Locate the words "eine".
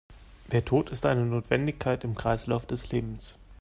1.05-1.27